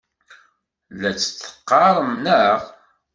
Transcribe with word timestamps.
La 0.99 1.11
tt-teqqarem, 1.15 2.11
naɣ? 2.23 2.59